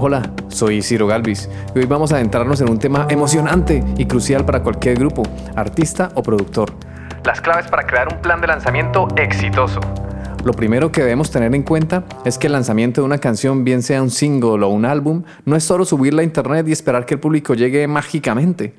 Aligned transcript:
Hola, 0.00 0.32
soy 0.46 0.80
Ciro 0.80 1.08
Galvis 1.08 1.50
y 1.74 1.80
hoy 1.80 1.86
vamos 1.86 2.12
a 2.12 2.14
adentrarnos 2.14 2.60
en 2.60 2.70
un 2.70 2.78
tema 2.78 3.08
emocionante 3.10 3.82
y 3.96 4.06
crucial 4.06 4.44
para 4.44 4.62
cualquier 4.62 4.96
grupo, 4.96 5.24
artista 5.56 6.12
o 6.14 6.22
productor. 6.22 6.72
Las 7.24 7.40
claves 7.40 7.66
para 7.66 7.84
crear 7.84 8.06
un 8.06 8.22
plan 8.22 8.40
de 8.40 8.46
lanzamiento 8.46 9.08
exitoso. 9.16 9.80
Lo 10.44 10.52
primero 10.52 10.92
que 10.92 11.00
debemos 11.00 11.32
tener 11.32 11.52
en 11.52 11.64
cuenta 11.64 12.04
es 12.24 12.38
que 12.38 12.46
el 12.46 12.52
lanzamiento 12.52 13.00
de 13.00 13.06
una 13.06 13.18
canción, 13.18 13.64
bien 13.64 13.82
sea 13.82 14.00
un 14.00 14.10
single 14.10 14.64
o 14.64 14.68
un 14.68 14.84
álbum, 14.84 15.24
no 15.44 15.56
es 15.56 15.64
solo 15.64 15.84
subirla 15.84 16.20
a 16.20 16.24
internet 16.24 16.68
y 16.68 16.72
esperar 16.72 17.04
que 17.04 17.14
el 17.14 17.20
público 17.20 17.54
llegue 17.54 17.88
mágicamente. 17.88 18.74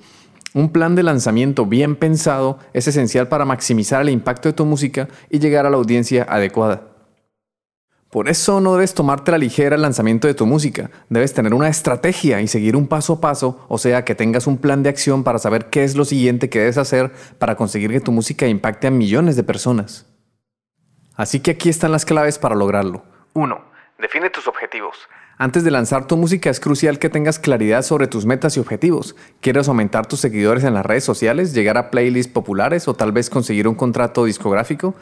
Un 0.53 0.69
plan 0.69 0.95
de 0.95 1.03
lanzamiento 1.03 1.65
bien 1.65 1.97
pensado 1.97 2.59
es 2.71 2.87
esencial 2.87 3.27
para 3.27 3.43
maximizar 3.43 4.01
el 4.03 4.09
impacto 4.09 4.47
de 4.47 4.53
tu 4.53 4.65
música 4.65 5.09
y 5.29 5.39
llegar 5.39 5.65
a 5.65 5.69
la 5.69 5.75
audiencia 5.75 6.25
adecuada. 6.29 6.88
Por 8.09 8.27
eso 8.27 8.59
no 8.59 8.73
debes 8.73 8.95
tomarte 8.95 9.29
la 9.31 9.37
ligera 9.37 9.75
el 9.75 9.83
lanzamiento 9.83 10.27
de 10.27 10.33
tu 10.33 10.47
música, 10.47 10.89
debes 11.09 11.35
tener 11.35 11.53
una 11.53 11.67
estrategia 11.69 12.41
y 12.41 12.47
seguir 12.47 12.75
un 12.75 12.87
paso 12.87 13.13
a 13.13 13.21
paso, 13.21 13.63
o 13.67 13.77
sea, 13.77 14.03
que 14.03 14.15
tengas 14.15 14.47
un 14.47 14.57
plan 14.57 14.81
de 14.81 14.89
acción 14.89 15.23
para 15.23 15.37
saber 15.37 15.69
qué 15.69 15.83
es 15.83 15.95
lo 15.95 16.05
siguiente 16.05 16.49
que 16.49 16.57
debes 16.57 16.79
hacer 16.79 17.11
para 17.37 17.55
conseguir 17.55 17.91
que 17.91 17.99
tu 17.99 18.11
música 18.11 18.47
impacte 18.47 18.87
a 18.87 18.91
millones 18.91 19.35
de 19.35 19.43
personas. 19.43 20.07
Así 21.15 21.39
que 21.39 21.51
aquí 21.51 21.69
están 21.69 21.91
las 21.91 22.03
claves 22.03 22.39
para 22.39 22.55
lograrlo. 22.55 23.03
1. 23.33 23.61
Define 23.99 24.31
tus 24.31 24.47
objetivos. 24.47 24.97
Antes 25.37 25.63
de 25.63 25.69
lanzar 25.69 26.07
tu 26.07 26.17
música 26.17 26.49
es 26.49 26.59
crucial 26.59 26.97
que 26.97 27.09
tengas 27.09 27.37
claridad 27.37 27.83
sobre 27.83 28.07
tus 28.07 28.25
metas 28.25 28.57
y 28.57 28.59
objetivos. 28.59 29.15
¿Quieres 29.39 29.67
aumentar 29.67 30.07
tus 30.07 30.19
seguidores 30.19 30.63
en 30.63 30.73
las 30.73 30.85
redes 30.85 31.03
sociales, 31.03 31.53
llegar 31.53 31.77
a 31.77 31.91
playlists 31.91 32.33
populares 32.33 32.87
o 32.87 32.95
tal 32.95 33.11
vez 33.11 33.29
conseguir 33.29 33.67
un 33.67 33.75
contrato 33.75 34.25
discográfico? 34.25 34.95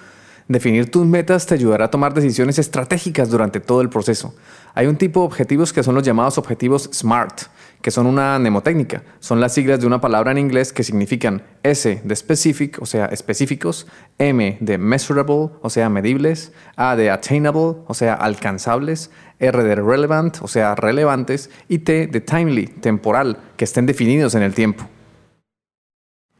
Definir 0.47 0.89
tus 0.89 1.05
metas 1.05 1.45
te 1.45 1.55
ayudará 1.55 1.85
a 1.85 1.91
tomar 1.91 2.13
decisiones 2.13 2.57
estratégicas 2.57 3.29
durante 3.29 3.59
todo 3.59 3.81
el 3.81 3.89
proceso. 3.89 4.33
Hay 4.75 4.87
un 4.87 4.95
tipo 4.95 5.19
de 5.19 5.25
objetivos 5.25 5.73
que 5.73 5.83
son 5.83 5.93
los 5.93 6.03
llamados 6.03 6.37
objetivos 6.37 6.89
SMART, 6.93 7.47
que 7.81 7.91
son 7.91 8.05
una 8.05 8.39
mnemotécnica. 8.39 9.03
Son 9.19 9.41
las 9.41 9.53
siglas 9.53 9.81
de 9.81 9.87
una 9.87 9.99
palabra 9.99 10.31
en 10.31 10.37
inglés 10.37 10.71
que 10.71 10.85
significan 10.85 11.43
S 11.63 12.01
de 12.01 12.15
specific, 12.15 12.81
o 12.81 12.85
sea, 12.85 13.07
específicos, 13.07 13.87
M 14.19 14.57
de 14.61 14.77
measurable, 14.77 15.49
o 15.61 15.69
sea, 15.69 15.89
medibles, 15.89 16.53
A 16.77 16.95
de 16.95 17.11
attainable, 17.11 17.75
o 17.85 17.93
sea, 17.93 18.13
alcanzables, 18.13 19.11
R 19.39 19.63
de 19.63 19.75
relevant, 19.75 20.37
o 20.41 20.47
sea, 20.47 20.75
relevantes, 20.75 21.49
y 21.67 21.79
T 21.79 22.07
de 22.07 22.21
timely, 22.21 22.67
temporal, 22.67 23.37
que 23.57 23.65
estén 23.65 23.85
definidos 23.85 24.33
en 24.33 24.43
el 24.43 24.53
tiempo. 24.53 24.87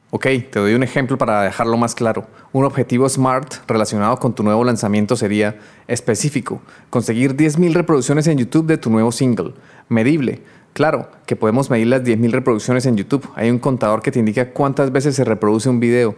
Ok, 0.09 0.23
te 0.23 0.59
doy 0.59 0.73
un 0.73 0.83
ejemplo 0.83 1.17
para 1.17 1.41
dejarlo 1.41 1.75
más 1.75 1.93
claro. 1.93 2.27
Un 2.53 2.63
objetivo 2.63 3.09
SMART 3.09 3.55
relacionado 3.67 4.15
con 4.15 4.33
tu 4.33 4.41
nuevo 4.41 4.63
lanzamiento 4.63 5.17
sería 5.17 5.59
específico, 5.85 6.61
conseguir 6.89 7.35
10.000 7.35 7.73
reproducciones 7.73 8.25
en 8.27 8.37
YouTube 8.37 8.67
de 8.67 8.77
tu 8.77 8.89
nuevo 8.89 9.11
single. 9.11 9.53
Medible, 9.89 10.43
claro 10.71 11.09
que 11.25 11.35
podemos 11.35 11.69
medir 11.69 11.87
las 11.87 12.03
10.000 12.03 12.31
reproducciones 12.31 12.85
en 12.85 12.95
YouTube. 12.95 13.29
Hay 13.35 13.49
un 13.49 13.59
contador 13.59 14.01
que 14.01 14.11
te 14.11 14.19
indica 14.19 14.53
cuántas 14.53 14.93
veces 14.93 15.13
se 15.13 15.25
reproduce 15.25 15.67
un 15.67 15.81
video 15.81 16.15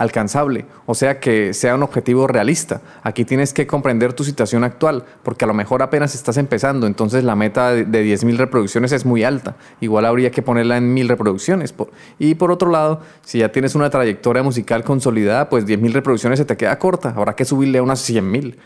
alcanzable, 0.00 0.64
o 0.86 0.94
sea 0.94 1.20
que 1.20 1.52
sea 1.52 1.74
un 1.74 1.82
objetivo 1.82 2.26
realista. 2.26 2.80
Aquí 3.02 3.26
tienes 3.26 3.52
que 3.52 3.66
comprender 3.66 4.14
tu 4.14 4.24
situación 4.24 4.64
actual, 4.64 5.04
porque 5.22 5.44
a 5.44 5.46
lo 5.46 5.52
mejor 5.52 5.82
apenas 5.82 6.14
estás 6.14 6.38
empezando, 6.38 6.86
entonces 6.86 7.22
la 7.22 7.36
meta 7.36 7.72
de 7.72 7.84
10.000 7.84 8.38
reproducciones 8.38 8.92
es 8.92 9.04
muy 9.04 9.24
alta. 9.24 9.56
Igual 9.82 10.06
habría 10.06 10.30
que 10.30 10.40
ponerla 10.40 10.78
en 10.78 10.96
1.000 10.96 11.06
reproducciones. 11.06 11.74
Y 12.18 12.34
por 12.36 12.50
otro 12.50 12.70
lado, 12.70 13.02
si 13.26 13.40
ya 13.40 13.52
tienes 13.52 13.74
una 13.74 13.90
trayectoria 13.90 14.42
musical 14.42 14.84
consolidada, 14.84 15.50
pues 15.50 15.66
10.000 15.66 15.92
reproducciones 15.92 16.38
se 16.38 16.46
te 16.46 16.56
queda 16.56 16.78
corta, 16.78 17.12
habrá 17.14 17.36
que 17.36 17.44
subirle 17.44 17.76
a 17.76 17.82
unas 17.82 18.08
100.000. 18.08 18.56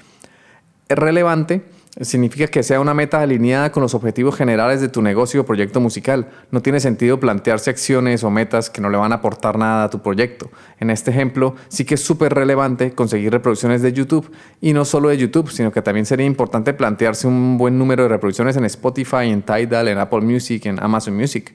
Es 0.89 0.97
relevante 0.97 1.65
significa 2.01 2.49
que 2.49 2.63
sea 2.63 2.81
una 2.81 2.95
meta 2.95 3.21
alineada 3.21 3.71
con 3.71 3.83
los 3.83 3.95
objetivos 3.95 4.35
generales 4.37 4.81
de 4.81 4.89
tu 4.89 5.01
negocio 5.01 5.43
o 5.43 5.47
proyecto 5.47 5.81
musical. 5.81 6.29
No 6.51 6.61
tiene 6.61 6.81
sentido 6.81 7.21
plantearse 7.21 7.71
acciones 7.71 8.25
o 8.25 8.31
metas 8.31 8.69
que 8.69 8.81
no 8.81 8.91
le 8.91 8.97
van 8.97 9.13
a 9.13 9.17
aportar 9.17 9.59
nada 9.59 9.85
a 9.85 9.91
tu 9.91 10.03
proyecto. 10.03 10.51
En 10.81 10.91
este 10.91 11.13
ejemplo, 11.13 11.55
sí 11.69 11.85
que 11.85 11.95
es 11.95 12.03
súper 12.03 12.35
relevante 12.35 12.93
conseguir 12.93 13.33
reproducciones 13.33 13.81
de 13.83 13.93
YouTube 13.93 14.31
y 14.61 14.73
no 14.73 14.85
solo 14.85 15.11
de 15.11 15.19
YouTube, 15.19 15.51
sino 15.51 15.71
que 15.71 15.83
también 15.83 16.07
sería 16.07 16.27
importante 16.27 16.75
plantearse 16.75 17.29
un 17.29 17.59
buen 17.59 17.79
número 17.79 18.03
de 18.05 18.09
reproducciones 18.09 18.57
en 18.57 18.65
Spotify, 18.65 19.31
en 19.31 19.43
Tidal, 19.43 19.89
en 19.89 19.99
Apple 19.99 20.23
Music, 20.23 20.67
en 20.67 20.83
Amazon 20.83 21.17
Music. 21.17 21.55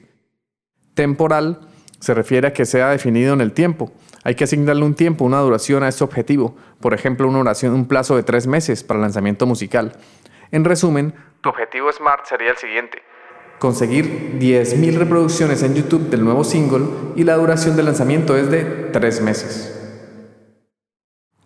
Temporal 0.94 1.60
se 2.00 2.14
refiere 2.14 2.48
a 2.48 2.52
que 2.54 2.64
sea 2.64 2.88
definido 2.88 3.34
en 3.34 3.42
el 3.42 3.52
tiempo. 3.52 3.92
Hay 4.22 4.34
que 4.34 4.44
asignarle 4.44 4.84
un 4.84 4.94
tiempo, 4.94 5.24
una 5.24 5.40
duración 5.40 5.82
a 5.82 5.88
este 5.88 6.04
objetivo. 6.04 6.56
Por 6.80 6.92
ejemplo, 6.92 7.28
una 7.28 7.52
un 7.64 7.86
plazo 7.86 8.16
de 8.16 8.22
tres 8.22 8.46
meses 8.46 8.84
para 8.84 9.00
lanzamiento 9.00 9.46
musical. 9.46 9.92
En 10.52 10.64
resumen, 10.64 11.14
tu 11.42 11.48
objetivo 11.48 11.92
SMART 11.92 12.26
sería 12.26 12.50
el 12.50 12.56
siguiente. 12.56 13.02
Conseguir 13.60 14.38
10.000 14.40 14.96
reproducciones 14.96 15.62
en 15.62 15.74
YouTube 15.74 16.10
del 16.10 16.24
nuevo 16.24 16.42
single 16.42 16.86
y 17.14 17.24
la 17.24 17.36
duración 17.36 17.76
de 17.76 17.84
lanzamiento 17.84 18.36
es 18.36 18.50
de 18.50 18.64
3 18.64 19.20
meses. 19.20 19.76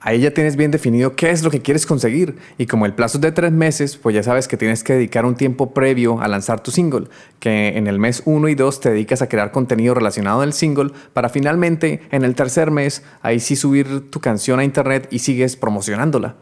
Ahí 0.00 0.20
ya 0.20 0.32
tienes 0.32 0.56
bien 0.56 0.70
definido 0.70 1.16
qué 1.16 1.30
es 1.30 1.42
lo 1.42 1.50
que 1.50 1.60
quieres 1.60 1.86
conseguir 1.86 2.36
y 2.56 2.66
como 2.66 2.86
el 2.86 2.94
plazo 2.94 3.18
es 3.18 3.22
de 3.22 3.32
3 3.32 3.52
meses, 3.52 3.96
pues 3.96 4.14
ya 4.14 4.22
sabes 4.22 4.48
que 4.48 4.56
tienes 4.56 4.84
que 4.84 4.94
dedicar 4.94 5.26
un 5.26 5.34
tiempo 5.34 5.74
previo 5.74 6.20
a 6.20 6.28
lanzar 6.28 6.62
tu 6.62 6.70
single, 6.70 7.08
que 7.40 7.76
en 7.76 7.86
el 7.86 7.98
mes 7.98 8.22
1 8.24 8.48
y 8.48 8.54
2 8.54 8.80
te 8.80 8.90
dedicas 8.90 9.20
a 9.20 9.28
crear 9.28 9.50
contenido 9.50 9.94
relacionado 9.94 10.40
al 10.40 10.52
single 10.52 10.92
para 11.12 11.28
finalmente 11.28 12.02
en 12.10 12.24
el 12.24 12.34
tercer 12.34 12.70
mes 12.70 13.04
ahí 13.22 13.40
sí 13.40 13.56
subir 13.56 14.10
tu 14.10 14.20
canción 14.20 14.60
a 14.60 14.64
internet 14.64 15.08
y 15.10 15.18
sigues 15.18 15.56
promocionándola. 15.56 16.36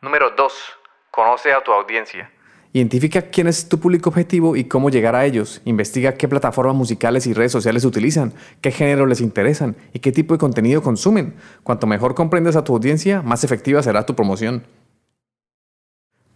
Número 0.00 0.30
2 0.36 0.79
Conoce 1.20 1.52
a 1.52 1.62
tu 1.62 1.70
audiencia. 1.70 2.30
Identifica 2.72 3.20
quién 3.20 3.46
es 3.46 3.68
tu 3.68 3.78
público 3.78 4.08
objetivo 4.08 4.56
y 4.56 4.64
cómo 4.64 4.88
llegar 4.88 5.14
a 5.14 5.26
ellos. 5.26 5.60
Investiga 5.66 6.14
qué 6.14 6.28
plataformas 6.28 6.74
musicales 6.74 7.26
y 7.26 7.34
redes 7.34 7.52
sociales 7.52 7.84
utilizan, 7.84 8.32
qué 8.62 8.70
género 8.70 9.04
les 9.04 9.20
interesan 9.20 9.76
y 9.92 9.98
qué 9.98 10.12
tipo 10.12 10.32
de 10.32 10.38
contenido 10.38 10.80
consumen. 10.80 11.34
Cuanto 11.62 11.86
mejor 11.86 12.14
comprendas 12.14 12.56
a 12.56 12.64
tu 12.64 12.72
audiencia, 12.72 13.20
más 13.20 13.44
efectiva 13.44 13.82
será 13.82 14.06
tu 14.06 14.16
promoción. 14.16 14.64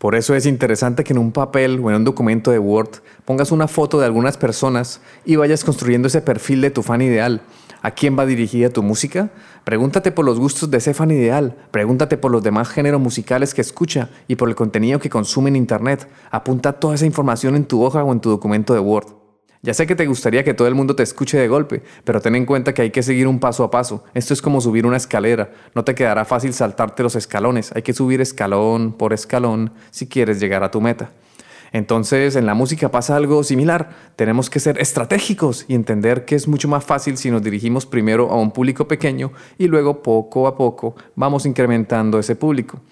Por 0.05 0.15
eso 0.15 0.35
es 0.35 0.45
interesante 0.45 1.03
que 1.03 1.15
en 1.15 1.19
un 1.19 1.33
papel 1.33 1.81
o 1.83 1.89
en 1.89 1.97
un 1.97 2.05
documento 2.05 2.51
de 2.51 2.59
Word 2.59 2.91
pongas 3.25 3.51
una 3.53 3.69
foto 3.69 3.99
de 3.99 4.05
algunas 4.05 4.37
personas 4.37 5.01
y 5.25 5.37
vayas 5.37 5.65
construyendo 5.65 6.09
ese 6.09 6.21
perfil 6.21 6.61
de 6.61 6.71
tu 6.71 6.83
fan 6.83 7.01
ideal. 7.01 7.41
¿A 7.81 7.93
quién 7.93 8.15
va 8.19 8.27
dirigida 8.27 8.69
tu 8.69 8.83
música? 8.83 9.31
Pregúntate 9.65 10.13
por 10.13 10.27
los 10.27 10.39
gustos 10.39 10.71
de 10.71 10.77
ese 10.77 10.93
fan 10.93 11.11
ideal, 11.11 11.57
pregúntate 11.71 12.19
por 12.19 12.33
los 12.33 12.43
demás 12.43 12.69
géneros 12.69 13.01
musicales 13.01 13.55
que 13.55 13.63
escucha 13.63 14.11
y 14.29 14.37
por 14.37 14.51
el 14.51 14.55
contenido 14.55 14.99
que 14.99 15.09
consume 15.09 15.49
en 15.49 15.57
Internet. 15.57 16.07
Apunta 16.31 16.75
toda 16.75 16.97
esa 16.97 17.07
información 17.07 17.57
en 17.57 17.65
tu 17.65 17.83
hoja 17.83 18.05
o 18.05 18.13
en 18.13 18.21
tu 18.21 18.29
documento 18.29 18.75
de 18.75 18.81
Word. 18.81 19.24
Ya 19.65 19.73
sé 19.73 19.87
que 19.87 19.97
te 19.97 20.05
gustaría 20.05 20.45
que 20.45 20.53
todo 20.53 20.69
el 20.69 20.75
mundo 20.75 20.95
te 20.95 21.03
escuche 21.03 21.39
de 21.39 21.49
golpe, 21.49 21.83
pero 22.05 22.21
ten 22.21 22.35
en 22.35 22.45
cuenta 22.45 22.75
que 22.75 22.83
hay 22.83 22.91
que 22.91 23.03
seguir 23.03 23.27
un 23.27 23.41
paso 23.41 23.65
a 23.65 23.71
paso. 23.71 24.05
Esto 24.13 24.35
es 24.35 24.43
como 24.43 24.61
subir 24.61 24.85
una 24.85 24.99
escalera. 24.99 25.53
No 25.75 25.85
te 25.85 25.95
quedará 25.95 26.27
fácil 26.27 26.53
saltarte 26.53 27.03
los 27.03 27.17
escalones. 27.17 27.73
Hay 27.75 27.81
que 27.81 27.95
subir 27.95 28.21
escalón 28.21 28.93
por 28.93 29.15
escalón 29.15 29.73
si 29.91 30.07
quieres 30.07 30.39
llegar 30.39 30.65
a 30.65 30.71
tu 30.71 30.83
meta. 30.83 31.13
Entonces, 31.73 32.37
en 32.37 32.45
la 32.45 32.53
música 32.53 32.91
pasa 32.91 33.17
algo 33.17 33.43
similar. 33.43 34.13
Tenemos 34.17 34.51
que 34.51 34.61
ser 34.61 34.79
estratégicos 34.79 35.65
y 35.67 35.75
entender 35.75 36.27
que 36.27 36.35
es 36.35 36.47
mucho 36.47 36.69
más 36.69 36.85
fácil 36.85 37.17
si 37.17 37.31
nos 37.31 37.43
dirigimos 37.43 37.87
primero 37.87 38.31
a 38.31 38.37
un 38.37 38.51
público 38.51 38.87
pequeño 38.87 39.33
y 39.57 39.69
luego 39.69 40.03
poco 40.03 40.47
a 40.47 40.59
poco 40.59 40.95
vamos 41.17 41.47
incrementando 41.47 42.19
ese 42.19 42.37
público. 42.37 42.83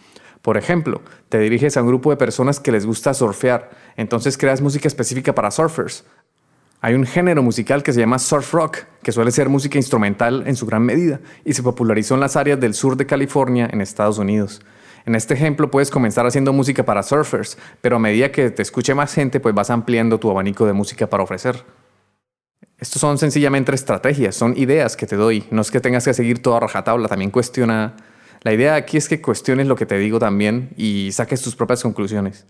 Por 0.41 0.57
ejemplo, 0.57 1.03
te 1.29 1.39
diriges 1.39 1.77
a 1.77 1.83
un 1.83 1.89
grupo 1.89 2.09
de 2.09 2.17
personas 2.17 2.61
que 2.61 2.73
les 2.73 2.87
gusta 2.87 3.13
surfear, 3.13 3.71
entonces 3.99 4.39
creas 4.39 4.63
música 4.63 4.89
específica 4.89 5.35
para 5.35 5.51
surfers. 5.51 6.07
Hay 6.85 6.95
un 6.95 7.07
género 7.07 7.45
musical 7.45 7.85
que 7.85 7.93
se 7.93 8.01
llama 8.01 8.19
surf 8.19 8.53
rock, 8.53 8.79
que 9.05 9.13
suele 9.13 9.31
ser 9.31 9.49
música 9.49 9.79
instrumental 9.79 10.43
en 10.49 10.57
su 10.57 10.67
gran 10.67 10.83
medida 10.83 11.21
y 11.45 11.53
se 11.53 11.63
popularizó 11.63 12.15
en 12.15 12.21
las 12.21 12.35
áreas 12.35 12.59
del 12.59 12.75
sur 12.75 12.97
de 12.97 13.07
California 13.07 13.71
en 13.73 13.81
Estados 13.81 14.19
Unidos. 14.19 14.61
En 15.07 15.15
este 15.15 15.35
ejemplo 15.35 15.71
puedes 15.71 15.93
comenzar 15.93 16.27
haciendo 16.27 16.53
música 16.53 16.85
para 16.85 17.05
surfers, 17.05 17.57
pero 17.81 17.97
a 17.97 17.99
medida 18.01 18.33
que 18.33 18.51
te 18.51 18.63
escuche 18.63 18.97
más 18.97 19.15
gente, 19.15 19.39
pues 19.39 19.55
vas 19.55 19.71
ampliando 19.71 20.19
tu 20.19 20.29
abanico 20.29 20.67
de 20.67 20.73
música 20.73 21.09
para 21.09 21.23
ofrecer. 21.23 21.65
Estos 22.79 23.01
son 23.01 23.17
sencillamente 23.17 23.73
estrategias, 23.73 24.35
son 24.35 24.57
ideas 24.57 24.97
que 24.97 25.07
te 25.07 25.15
doy. 25.15 25.45
No 25.53 25.63
es 25.63 25.71
que 25.71 25.79
tengas 25.79 26.05
que 26.05 26.15
seguir 26.15 26.43
toda 26.43 26.59
rajatabla, 26.59 27.07
también 27.07 27.31
cuestiona. 27.31 27.95
La 28.41 28.53
idea 28.53 28.75
aquí 28.75 28.97
es 28.97 29.09
que 29.09 29.23
cuestiones 29.23 29.69
lo 29.69 29.77
que 29.77 29.87
te 29.87 29.99
digo 29.99 30.19
también 30.19 30.71
y 30.77 31.13
saques 31.13 31.43
tus 31.43 31.55
propias 31.55 31.81
conclusiones. 31.81 32.45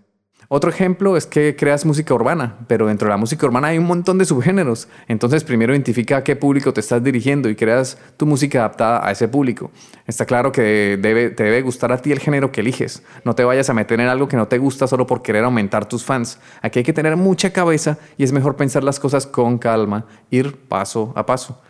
Otro 0.55 0.69
ejemplo 0.69 1.17
es 1.17 1.25
que 1.25 1.57
creas 1.57 1.87
música 1.87 2.13
urbana, 2.13 2.59
pero 2.67 2.87
dentro 2.87 3.07
de 3.07 3.13
la 3.13 3.17
música 3.17 3.47
urbana 3.47 3.69
hay 3.69 3.79
un 3.79 3.87
montón 3.87 4.19
de 4.19 4.27
subgéneros. 4.27 4.87
Entonces 5.09 5.45
primero 5.45 5.73
identifica 5.73 6.19
a 6.19 6.25
qué 6.25 6.37
público 6.37 6.75
te 6.75 6.81
estás 6.81 7.03
dirigiendo 7.03 7.49
y 7.49 7.57
creas 7.57 7.97
tu 8.19 8.27
música 8.27 8.59
adaptada 8.59 9.01
a 9.03 9.11
ese 9.11 9.29
público. 9.29 9.71
Está 10.07 10.27
claro 10.27 10.53
que 10.53 10.99
te 11.01 11.43
debe 11.43 11.63
gustar 11.63 11.91
a 11.91 11.97
ti 11.97 12.13
el 12.13 12.19
género 12.19 12.53
que 12.53 12.61
eliges. 12.61 13.03
No 13.25 13.35
te 13.35 13.45
vayas 13.45 13.71
a 13.71 13.73
meter 13.73 13.99
en 13.99 14.09
algo 14.09 14.29
que 14.29 14.37
no 14.37 14.47
te 14.47 14.59
gusta 14.59 14.87
solo 14.87 15.07
por 15.07 15.23
querer 15.23 15.43
aumentar 15.43 15.89
tus 15.89 16.05
fans. 16.05 16.39
Aquí 16.61 16.81
hay 16.81 16.85
que 16.85 16.93
tener 16.93 17.17
mucha 17.17 17.51
cabeza 17.51 17.97
y 18.19 18.25
es 18.25 18.33
mejor 18.33 18.55
pensar 18.55 18.85
las 18.85 19.01
cosas 19.01 19.27
con 19.27 19.57
calma, 19.57 20.05
ir 20.29 20.55
paso 20.69 21.15
a 21.17 21.25
paso. 21.25 21.63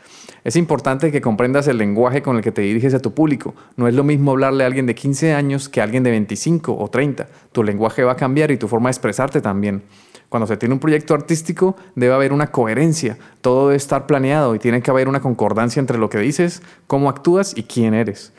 Es 0.45 0.57
importante 0.57 1.13
que 1.13 1.21
comprendas 1.21 1.69
el 1.69 1.79
lenguaje 1.79 2.23
con 2.23 2.37
el 2.37 2.43
que 2.43 2.53
te 2.53 2.63
diriges 2.63 2.95
a 2.95 3.01
tu 3.01 3.15
público. 3.15 3.55
No 3.77 3.89
es 3.89 3.95
lo 3.95 4.05
mismo 4.05 4.33
hablarle 4.33 4.65
a 4.65 4.67
alguien 4.67 4.87
de 4.87 4.95
15 4.95 5.35
años 5.35 5.69
que 5.69 5.81
a 5.81 5.85
alguien 5.85 6.03
de 6.03 6.11
25 6.11 6.77
o 6.77 6.89
30. 6.89 7.29
Tu 7.53 7.63
lenguaje 7.63 8.03
va 8.03 8.13
a 8.13 8.17
cambiar 8.17 8.51
y 8.51 8.57
tu 8.57 8.69
forma 8.69 8.89
de 8.89 8.93
expresarte 8.93 9.41
también. 9.41 9.83
Cuando 10.29 10.47
se 10.47 10.57
tiene 10.57 10.73
un 10.75 10.81
proyecto 10.81 11.15
artístico 11.15 11.77
debe 11.95 12.15
haber 12.15 12.33
una 12.33 12.51
coherencia, 12.51 13.19
todo 13.43 13.69
debe 13.69 13.77
estar 13.77 14.07
planeado 14.07 14.55
y 14.55 14.59
tiene 14.59 14.81
que 14.81 14.91
haber 14.91 15.07
una 15.07 15.21
concordancia 15.21 15.79
entre 15.79 15.99
lo 15.99 16.09
que 16.09 16.19
dices, 16.19 16.63
cómo 16.87 17.11
actúas 17.11 17.53
y 17.57 17.65
quién 17.65 17.93
eres. 17.93 18.33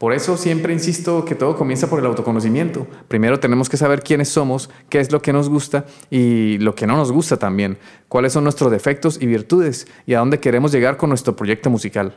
Por 0.00 0.14
eso 0.14 0.38
siempre 0.38 0.72
insisto 0.72 1.26
que 1.26 1.34
todo 1.34 1.58
comienza 1.58 1.90
por 1.90 1.98
el 1.98 2.06
autoconocimiento. 2.06 2.86
Primero 3.06 3.38
tenemos 3.38 3.68
que 3.68 3.76
saber 3.76 4.02
quiénes 4.02 4.30
somos, 4.30 4.70
qué 4.88 4.98
es 4.98 5.12
lo 5.12 5.20
que 5.20 5.34
nos 5.34 5.50
gusta 5.50 5.84
y 6.08 6.56
lo 6.56 6.74
que 6.74 6.86
no 6.86 6.96
nos 6.96 7.12
gusta 7.12 7.36
también, 7.36 7.76
cuáles 8.08 8.32
son 8.32 8.44
nuestros 8.44 8.70
defectos 8.70 9.18
y 9.20 9.26
virtudes 9.26 9.86
y 10.06 10.14
a 10.14 10.20
dónde 10.20 10.40
queremos 10.40 10.72
llegar 10.72 10.96
con 10.96 11.10
nuestro 11.10 11.36
proyecto 11.36 11.68
musical. 11.68 12.14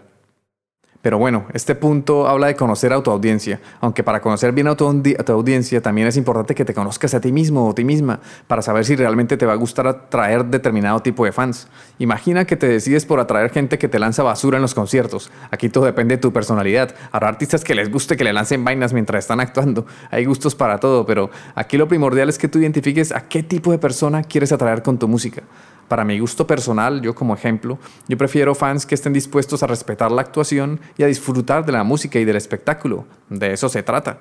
Pero 1.03 1.17
bueno, 1.17 1.47
este 1.53 1.75
punto 1.75 2.29
habla 2.29 2.47
de 2.47 2.55
conocer 2.55 2.93
a 2.93 3.03
tu 3.03 3.11
audiencia, 3.11 3.59
aunque 3.81 4.03
para 4.03 4.21
conocer 4.21 4.53
bien 4.53 4.67
a 4.67 4.77
tu, 4.77 4.85
audiencia 4.85 5.81
también 5.81 6.07
es 6.07 6.15
importante 6.15 6.55
que 6.55 6.63
te 6.63 6.73
conozcas 6.73 7.13
a 7.13 7.19
ti 7.19 7.33
mismo 7.33 7.67
o 7.67 7.71
a 7.71 7.75
ti 7.75 7.83
misma 7.83 8.21
para 8.47 8.61
saber 8.61 8.85
si 8.85 8.95
realmente 8.95 9.35
te 9.35 9.45
va 9.45 9.51
a 9.51 9.57
gustar 9.57 9.85
atraer 9.85 10.45
determinado 10.45 11.01
tipo 11.01 11.25
de 11.25 11.33
fans. 11.33 11.67
Imagina 11.99 12.45
que 12.45 12.55
te 12.55 12.69
decides 12.69 13.05
por 13.05 13.19
atraer 13.19 13.51
gente 13.51 13.77
que 13.77 13.89
te 13.89 13.99
lanza 13.99 14.23
basura 14.23 14.55
en 14.55 14.61
los 14.61 14.73
conciertos. 14.73 15.29
Aquí 15.51 15.67
todo 15.67 15.83
depende 15.83 16.15
de 16.15 16.21
tu 16.21 16.31
personalidad. 16.31 16.95
Habrá 17.11 17.27
artistas 17.27 17.65
que 17.65 17.75
les 17.75 17.91
guste 17.91 18.15
que 18.15 18.23
le 18.23 18.31
lancen 18.31 18.63
vainas 18.63 18.93
mientras 18.93 19.25
están 19.25 19.41
actuando. 19.41 19.85
Hay 20.09 20.23
gustos 20.23 20.55
para 20.55 20.77
todo, 20.77 21.05
pero 21.05 21.29
aquí 21.53 21.75
lo 21.75 21.89
primordial 21.89 22.29
es 22.29 22.37
que 22.37 22.47
tú 22.47 22.59
identifiques 22.59 23.11
a 23.11 23.27
qué 23.27 23.43
tipo 23.43 23.71
de 23.71 23.77
persona 23.77 24.23
quieres 24.23 24.53
atraer 24.53 24.81
con 24.81 24.97
tu 24.97 25.09
música. 25.09 25.43
Para 25.87 26.03
mi 26.05 26.19
gusto 26.19 26.47
personal, 26.47 27.01
yo 27.01 27.13
como 27.13 27.33
ejemplo, 27.33 27.77
yo 28.07 28.17
prefiero 28.17 28.55
fans 28.55 28.85
que 28.85 28.95
estén 28.95 29.13
dispuestos 29.13 29.63
a 29.63 29.67
respetar 29.67 30.11
la 30.11 30.21
actuación 30.21 30.79
y 30.97 31.03
a 31.03 31.07
disfrutar 31.07 31.65
de 31.65 31.71
la 31.71 31.83
música 31.83 32.19
y 32.19 32.25
del 32.25 32.35
espectáculo. 32.35 33.05
De 33.29 33.53
eso 33.53 33.69
se 33.69 33.83
trata. 33.83 34.19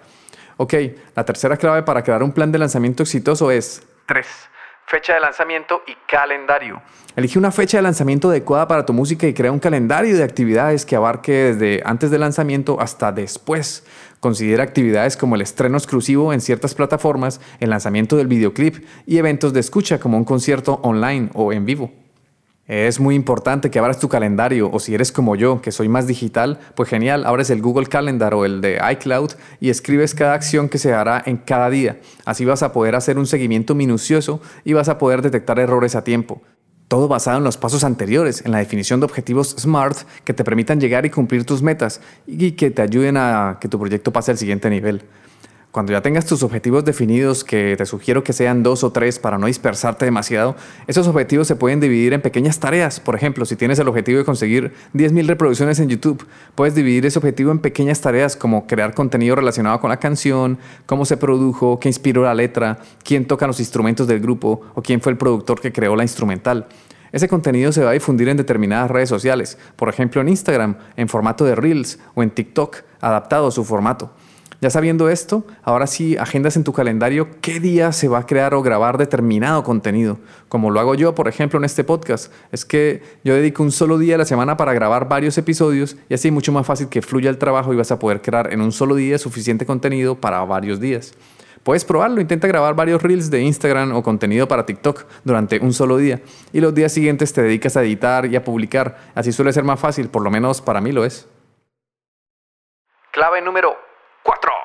Ok, 0.56 0.74
la 1.14 1.24
tercera 1.24 1.56
clave 1.56 1.82
para 1.82 2.02
crear 2.02 2.22
un 2.22 2.32
plan 2.32 2.52
de 2.52 2.58
lanzamiento 2.58 3.02
exitoso 3.02 3.50
es 3.50 3.82
3. 4.06 4.26
Fecha 4.86 5.14
de 5.14 5.20
lanzamiento 5.20 5.82
y 5.86 5.94
calendario. 6.06 6.82
Elige 7.14 7.38
una 7.38 7.52
fecha 7.52 7.76
de 7.76 7.82
lanzamiento 7.82 8.30
adecuada 8.30 8.66
para 8.66 8.86
tu 8.86 8.94
música 8.94 9.26
y 9.26 9.34
crea 9.34 9.52
un 9.52 9.58
calendario 9.58 10.16
de 10.16 10.22
actividades 10.22 10.86
que 10.86 10.96
abarque 10.96 11.32
desde 11.32 11.82
antes 11.84 12.10
del 12.10 12.22
lanzamiento 12.22 12.80
hasta 12.80 13.12
después. 13.12 13.84
Considera 14.18 14.62
actividades 14.62 15.18
como 15.18 15.34
el 15.34 15.42
estreno 15.42 15.76
exclusivo 15.76 16.32
en 16.32 16.40
ciertas 16.40 16.74
plataformas, 16.74 17.38
el 17.60 17.68
lanzamiento 17.68 18.16
del 18.16 18.28
videoclip 18.28 18.82
y 19.04 19.18
eventos 19.18 19.52
de 19.52 19.60
escucha 19.60 20.00
como 20.00 20.16
un 20.16 20.24
concierto 20.24 20.80
online 20.82 21.28
o 21.34 21.52
en 21.52 21.66
vivo. 21.66 21.92
Es 22.66 22.98
muy 22.98 23.14
importante 23.14 23.70
que 23.70 23.78
abras 23.78 23.98
tu 23.98 24.08
calendario 24.08 24.70
o 24.72 24.80
si 24.80 24.94
eres 24.94 25.12
como 25.12 25.36
yo, 25.36 25.60
que 25.60 25.70
soy 25.70 25.90
más 25.90 26.06
digital, 26.06 26.60
pues 26.74 26.88
genial, 26.88 27.26
abres 27.26 27.50
el 27.50 27.60
Google 27.60 27.88
Calendar 27.88 28.32
o 28.32 28.46
el 28.46 28.62
de 28.62 28.80
iCloud 28.92 29.32
y 29.60 29.68
escribes 29.68 30.14
cada 30.14 30.32
acción 30.32 30.70
que 30.70 30.78
se 30.78 30.94
hará 30.94 31.22
en 31.26 31.36
cada 31.36 31.68
día. 31.68 32.00
Así 32.24 32.46
vas 32.46 32.62
a 32.62 32.72
poder 32.72 32.94
hacer 32.94 33.18
un 33.18 33.26
seguimiento 33.26 33.74
minucioso 33.74 34.40
y 34.64 34.72
vas 34.72 34.88
a 34.88 34.96
poder 34.96 35.20
detectar 35.20 35.58
errores 35.58 35.94
a 35.94 36.04
tiempo. 36.04 36.40
Todo 36.92 37.08
basado 37.08 37.38
en 37.38 37.44
los 37.44 37.56
pasos 37.56 37.84
anteriores, 37.84 38.44
en 38.44 38.52
la 38.52 38.58
definición 38.58 39.00
de 39.00 39.06
objetivos 39.06 39.56
SMART 39.58 40.00
que 40.24 40.34
te 40.34 40.44
permitan 40.44 40.78
llegar 40.78 41.06
y 41.06 41.08
cumplir 41.08 41.46
tus 41.46 41.62
metas 41.62 42.02
y 42.26 42.52
que 42.52 42.70
te 42.70 42.82
ayuden 42.82 43.16
a 43.16 43.56
que 43.62 43.66
tu 43.66 43.78
proyecto 43.78 44.12
pase 44.12 44.32
al 44.32 44.36
siguiente 44.36 44.68
nivel. 44.68 45.00
Cuando 45.72 45.92
ya 45.92 46.02
tengas 46.02 46.26
tus 46.26 46.42
objetivos 46.42 46.84
definidos, 46.84 47.44
que 47.44 47.76
te 47.78 47.86
sugiero 47.86 48.22
que 48.22 48.34
sean 48.34 48.62
dos 48.62 48.84
o 48.84 48.92
tres 48.92 49.18
para 49.18 49.38
no 49.38 49.46
dispersarte 49.46 50.04
demasiado, 50.04 50.54
esos 50.86 51.08
objetivos 51.08 51.48
se 51.48 51.56
pueden 51.56 51.80
dividir 51.80 52.12
en 52.12 52.20
pequeñas 52.20 52.60
tareas. 52.60 53.00
Por 53.00 53.14
ejemplo, 53.14 53.46
si 53.46 53.56
tienes 53.56 53.78
el 53.78 53.88
objetivo 53.88 54.18
de 54.18 54.26
conseguir 54.26 54.74
10.000 54.92 55.26
reproducciones 55.26 55.80
en 55.80 55.88
YouTube, 55.88 56.26
puedes 56.54 56.74
dividir 56.74 57.06
ese 57.06 57.18
objetivo 57.18 57.52
en 57.52 57.58
pequeñas 57.58 58.02
tareas 58.02 58.36
como 58.36 58.66
crear 58.66 58.92
contenido 58.92 59.34
relacionado 59.34 59.80
con 59.80 59.88
la 59.88 59.96
canción, 59.96 60.58
cómo 60.84 61.06
se 61.06 61.16
produjo, 61.16 61.80
qué 61.80 61.88
inspiró 61.88 62.22
la 62.22 62.34
letra, 62.34 62.80
quién 63.02 63.26
toca 63.26 63.46
los 63.46 63.58
instrumentos 63.58 64.06
del 64.06 64.20
grupo 64.20 64.60
o 64.74 64.82
quién 64.82 65.00
fue 65.00 65.12
el 65.12 65.16
productor 65.16 65.58
que 65.58 65.72
creó 65.72 65.96
la 65.96 66.02
instrumental. 66.02 66.66
Ese 67.12 67.28
contenido 67.28 67.72
se 67.72 67.82
va 67.82 67.90
a 67.90 67.94
difundir 67.94 68.28
en 68.28 68.36
determinadas 68.36 68.90
redes 68.90 69.08
sociales, 69.08 69.56
por 69.76 69.88
ejemplo 69.88 70.20
en 70.20 70.28
Instagram, 70.28 70.76
en 70.96 71.08
formato 71.08 71.46
de 71.46 71.54
Reels 71.54 71.98
o 72.14 72.22
en 72.22 72.28
TikTok, 72.28 72.76
adaptado 73.00 73.46
a 73.46 73.50
su 73.50 73.64
formato. 73.64 74.10
Ya 74.60 74.70
sabiendo 74.70 75.08
esto, 75.08 75.44
ahora 75.62 75.86
sí 75.86 76.16
agendas 76.16 76.56
en 76.56 76.64
tu 76.64 76.72
calendario 76.72 77.28
qué 77.40 77.58
día 77.58 77.92
se 77.92 78.08
va 78.08 78.18
a 78.18 78.26
crear 78.26 78.54
o 78.54 78.62
grabar 78.62 78.98
determinado 78.98 79.64
contenido. 79.64 80.18
Como 80.48 80.70
lo 80.70 80.78
hago 80.78 80.94
yo, 80.94 81.14
por 81.14 81.28
ejemplo, 81.28 81.58
en 81.58 81.64
este 81.64 81.84
podcast. 81.84 82.32
Es 82.52 82.64
que 82.64 83.02
yo 83.24 83.34
dedico 83.34 83.62
un 83.62 83.72
solo 83.72 83.98
día 83.98 84.14
a 84.14 84.18
la 84.18 84.24
semana 84.24 84.56
para 84.56 84.72
grabar 84.72 85.08
varios 85.08 85.36
episodios 85.38 85.96
y 86.08 86.14
así 86.14 86.28
es 86.28 86.34
mucho 86.34 86.52
más 86.52 86.66
fácil 86.66 86.88
que 86.88 87.02
fluya 87.02 87.30
el 87.30 87.38
trabajo 87.38 87.72
y 87.72 87.76
vas 87.76 87.90
a 87.90 87.98
poder 87.98 88.22
crear 88.22 88.52
en 88.52 88.60
un 88.60 88.72
solo 88.72 88.94
día 88.94 89.18
suficiente 89.18 89.66
contenido 89.66 90.14
para 90.14 90.44
varios 90.44 90.78
días. 90.78 91.14
Puedes 91.64 91.84
probarlo, 91.84 92.20
intenta 92.20 92.48
grabar 92.48 92.74
varios 92.74 93.02
reels 93.02 93.30
de 93.30 93.40
Instagram 93.40 93.94
o 93.94 94.02
contenido 94.02 94.48
para 94.48 94.66
TikTok 94.66 95.04
durante 95.24 95.60
un 95.60 95.72
solo 95.72 95.96
día 95.96 96.20
y 96.52 96.60
los 96.60 96.74
días 96.74 96.92
siguientes 96.92 97.32
te 97.32 97.42
dedicas 97.42 97.76
a 97.76 97.82
editar 97.82 98.26
y 98.26 98.34
a 98.34 98.44
publicar. 98.44 98.98
Así 99.14 99.30
suele 99.32 99.52
ser 99.52 99.62
más 99.62 99.78
fácil, 99.78 100.08
por 100.08 100.22
lo 100.22 100.30
menos 100.30 100.60
para 100.60 100.80
mí 100.80 100.90
lo 100.90 101.04
es. 101.04 101.28
Clave 103.12 103.42
número 103.42 103.91
4. 104.24 104.61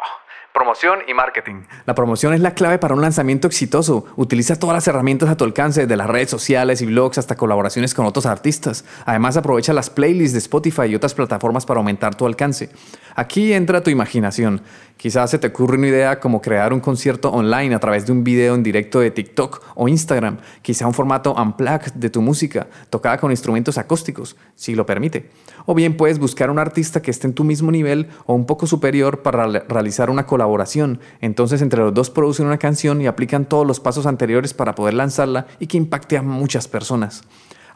Promoción 0.57 1.01
y 1.07 1.13
marketing. 1.13 1.65
La 1.85 1.93
promoción 1.93 2.33
es 2.33 2.39
la 2.39 2.55
clave 2.55 2.79
para 2.79 2.95
un 2.95 3.01
lanzamiento 3.01 3.45
exitoso. 3.45 4.05
Utiliza 4.15 4.57
todas 4.57 4.73
las 4.73 4.87
herramientas 4.87 5.29
a 5.29 5.37
tu 5.37 5.43
alcance, 5.43 5.81
desde 5.81 5.95
las 5.95 6.07
redes 6.07 6.31
sociales 6.31 6.81
y 6.81 6.87
blogs 6.87 7.19
hasta 7.19 7.35
colaboraciones 7.35 7.93
con 7.93 8.07
otros 8.07 8.25
artistas. 8.25 8.83
Además, 9.05 9.37
aprovecha 9.37 9.71
las 9.71 9.91
playlists 9.91 10.33
de 10.33 10.39
Spotify 10.39 10.85
y 10.87 10.95
otras 10.95 11.13
plataformas 11.13 11.67
para 11.67 11.77
aumentar 11.77 12.15
tu 12.15 12.25
alcance. 12.25 12.71
Aquí 13.13 13.53
entra 13.53 13.83
tu 13.83 13.91
imaginación. 13.91 14.63
Quizás 14.97 15.29
se 15.29 15.37
te 15.37 15.45
ocurre 15.45 15.77
una 15.77 15.89
idea 15.89 16.19
como 16.19 16.41
crear 16.41 16.73
un 16.73 16.79
concierto 16.79 17.29
online 17.29 17.75
a 17.75 17.79
través 17.79 18.07
de 18.07 18.11
un 18.11 18.23
video 18.23 18.55
en 18.55 18.63
directo 18.63 18.99
de 18.99 19.11
TikTok 19.11 19.61
o 19.75 19.87
Instagram. 19.87 20.39
Quizá 20.63 20.87
un 20.87 20.95
formato 20.95 21.35
unplugged 21.35 21.93
de 21.93 22.09
tu 22.09 22.23
música, 22.23 22.65
tocada 22.89 23.19
con 23.19 23.29
instrumentos 23.29 23.77
acústicos, 23.77 24.35
si 24.55 24.73
lo 24.73 24.87
permite. 24.87 25.29
O 25.67 25.75
bien 25.75 25.97
puedes 25.97 26.17
buscar 26.17 26.49
un 26.49 26.57
artista 26.57 27.03
que 27.03 27.11
esté 27.11 27.27
en 27.27 27.33
tu 27.33 27.43
mismo 27.43 27.71
nivel 27.71 28.07
o 28.25 28.33
un 28.33 28.47
poco 28.47 28.65
superior 28.65 29.21
para 29.21 29.45
realizar 29.45 30.09
una 30.09 30.25
colaboración 30.25 30.46
entonces 31.21 31.61
entre 31.61 31.81
los 31.81 31.93
dos 31.93 32.09
producen 32.09 32.47
una 32.47 32.57
canción 32.57 33.01
y 33.01 33.07
aplican 33.07 33.45
todos 33.45 33.65
los 33.65 33.79
pasos 33.79 34.05
anteriores 34.05 34.53
para 34.53 34.75
poder 34.75 34.93
lanzarla 34.93 35.47
y 35.59 35.67
que 35.67 35.77
impacte 35.77 36.17
a 36.17 36.21
muchas 36.21 36.67
personas. 36.67 37.23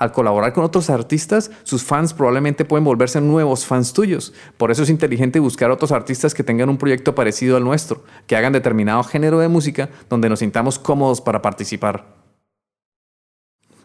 Al 0.01 0.11
colaborar 0.11 0.51
con 0.53 0.63
otros 0.63 0.89
artistas, 0.89 1.51
sus 1.61 1.83
fans 1.83 2.15
probablemente 2.15 2.65
pueden 2.65 2.83
volverse 2.83 3.21
nuevos 3.21 3.67
fans 3.67 3.93
tuyos. 3.93 4.33
Por 4.57 4.71
eso 4.71 4.81
es 4.81 4.89
inteligente 4.89 5.39
buscar 5.39 5.69
otros 5.69 5.91
artistas 5.91 6.33
que 6.33 6.43
tengan 6.43 6.69
un 6.69 6.77
proyecto 6.77 7.13
parecido 7.13 7.55
al 7.55 7.63
nuestro, 7.63 8.03
que 8.25 8.35
hagan 8.35 8.51
determinado 8.51 9.03
género 9.03 9.37
de 9.37 9.47
música 9.47 9.89
donde 10.09 10.27
nos 10.27 10.39
sintamos 10.39 10.79
cómodos 10.79 11.21
para 11.21 11.43
participar. 11.43 12.20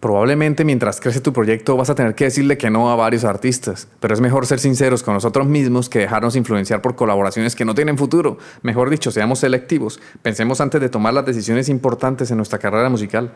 Probablemente 0.07 0.65
mientras 0.65 1.01
crece 1.01 1.21
tu 1.21 1.33
proyecto 1.33 1.77
vas 1.77 1.91
a 1.91 1.97
tener 1.97 2.15
que 2.15 2.27
decirle 2.27 2.57
que 2.57 2.71
no 2.71 2.93
a 2.93 2.95
varios 2.95 3.25
artistas, 3.25 3.89
pero 3.99 4.15
es 4.15 4.21
mejor 4.21 4.47
ser 4.47 4.61
sinceros 4.61 5.03
con 5.03 5.15
nosotros 5.15 5.49
mismos 5.49 5.89
que 5.89 5.99
dejarnos 5.99 6.37
influenciar 6.37 6.81
por 6.81 6.95
colaboraciones 6.95 7.57
que 7.57 7.65
no 7.65 7.75
tienen 7.75 7.99
futuro. 7.99 8.39
Mejor 8.63 8.89
dicho, 8.89 9.11
seamos 9.11 9.41
selectivos, 9.41 9.99
pensemos 10.23 10.61
antes 10.61 10.81
de 10.81 10.89
tomar 10.89 11.13
las 11.13 11.27
decisiones 11.27 11.69
importantes 11.69 12.31
en 12.31 12.37
nuestra 12.37 12.61
carrera 12.61 12.89
musical. 12.89 13.33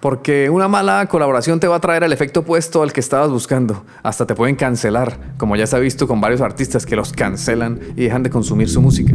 Porque 0.00 0.50
una 0.50 0.66
mala 0.66 1.06
colaboración 1.06 1.60
te 1.60 1.68
va 1.68 1.76
a 1.76 1.80
traer 1.80 2.02
el 2.02 2.12
efecto 2.12 2.40
opuesto 2.40 2.82
al 2.82 2.92
que 2.92 2.98
estabas 2.98 3.30
buscando. 3.30 3.84
Hasta 4.02 4.26
te 4.26 4.34
pueden 4.34 4.56
cancelar, 4.56 5.36
como 5.38 5.54
ya 5.54 5.68
se 5.68 5.76
ha 5.76 5.78
visto 5.78 6.08
con 6.08 6.20
varios 6.20 6.40
artistas 6.40 6.84
que 6.84 6.96
los 6.96 7.12
cancelan 7.12 7.78
y 7.94 8.02
dejan 8.02 8.24
de 8.24 8.30
consumir 8.30 8.68
su 8.68 8.82
música. 8.82 9.14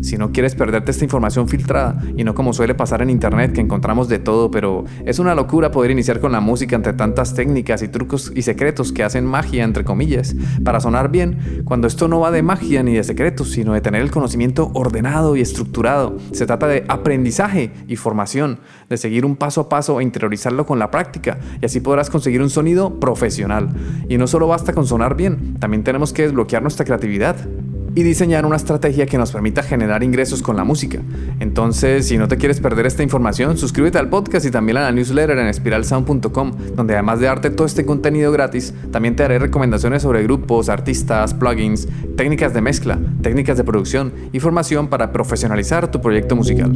Si 0.00 0.16
no 0.16 0.30
quieres 0.30 0.54
perderte 0.54 0.92
esta 0.92 1.04
información 1.04 1.48
filtrada 1.48 2.00
y 2.16 2.22
no 2.22 2.36
como 2.36 2.52
suele 2.52 2.76
pasar 2.76 3.02
en 3.02 3.10
internet 3.10 3.52
que 3.52 3.60
encontramos 3.60 4.08
de 4.08 4.20
todo, 4.20 4.48
pero 4.48 4.84
es 5.04 5.18
una 5.18 5.34
locura 5.34 5.72
poder 5.72 5.90
iniciar 5.90 6.20
con 6.20 6.30
la 6.30 6.40
música 6.40 6.76
entre 6.76 6.92
tantas 6.92 7.34
técnicas 7.34 7.82
y 7.82 7.88
trucos 7.88 8.30
y 8.34 8.42
secretos 8.42 8.92
que 8.92 9.02
hacen 9.02 9.26
magia 9.26 9.64
entre 9.64 9.82
comillas 9.84 10.36
para 10.64 10.78
sonar 10.78 11.10
bien, 11.10 11.62
cuando 11.64 11.88
esto 11.88 12.06
no 12.06 12.20
va 12.20 12.30
de 12.30 12.42
magia 12.42 12.84
ni 12.84 12.94
de 12.94 13.02
secretos, 13.02 13.50
sino 13.50 13.72
de 13.72 13.80
tener 13.80 14.02
el 14.02 14.12
conocimiento 14.12 14.70
ordenado 14.72 15.34
y 15.34 15.40
estructurado. 15.40 16.16
Se 16.30 16.46
trata 16.46 16.68
de 16.68 16.84
aprendizaje 16.86 17.72
y 17.88 17.96
formación, 17.96 18.60
de 18.88 18.98
seguir 18.98 19.26
un 19.26 19.34
paso 19.34 19.62
a 19.62 19.68
paso 19.68 19.98
e 19.98 20.04
interiorizarlo 20.04 20.64
con 20.64 20.78
la 20.78 20.92
práctica 20.92 21.38
y 21.60 21.66
así 21.66 21.80
podrás 21.80 22.08
conseguir 22.08 22.40
un 22.40 22.50
sonido 22.50 23.00
profesional. 23.00 23.68
Y 24.08 24.16
no 24.16 24.28
solo 24.28 24.46
basta 24.46 24.72
con 24.72 24.86
sonar 24.86 25.16
bien, 25.16 25.54
también 25.58 25.82
tenemos 25.82 26.12
que 26.12 26.22
desbloquear 26.22 26.62
nuestra 26.62 26.84
creatividad 26.84 27.36
y 27.94 28.02
diseñar 28.02 28.46
una 28.46 28.56
estrategia 28.56 29.06
que 29.06 29.18
nos 29.18 29.32
permita 29.32 29.62
generar 29.62 30.02
ingresos 30.02 30.42
con 30.42 30.56
la 30.56 30.64
música. 30.64 31.00
Entonces, 31.40 32.06
si 32.06 32.18
no 32.18 32.28
te 32.28 32.36
quieres 32.36 32.60
perder 32.60 32.86
esta 32.86 33.02
información, 33.02 33.58
suscríbete 33.58 33.98
al 33.98 34.08
podcast 34.08 34.46
y 34.46 34.50
también 34.50 34.78
a 34.78 34.82
la 34.82 34.92
newsletter 34.92 35.38
en 35.38 35.52
spiralsound.com, 35.52 36.52
donde 36.74 36.94
además 36.94 37.20
de 37.20 37.26
darte 37.26 37.50
todo 37.50 37.66
este 37.66 37.84
contenido 37.84 38.32
gratis, 38.32 38.74
también 38.92 39.16
te 39.16 39.22
daré 39.22 39.38
recomendaciones 39.38 40.02
sobre 40.02 40.22
grupos, 40.22 40.68
artistas, 40.68 41.34
plugins, 41.34 41.88
técnicas 42.16 42.54
de 42.54 42.60
mezcla, 42.60 42.98
técnicas 43.22 43.56
de 43.56 43.64
producción 43.64 44.12
y 44.32 44.40
formación 44.40 44.88
para 44.88 45.12
profesionalizar 45.12 45.90
tu 45.90 46.00
proyecto 46.00 46.36
musical. 46.36 46.72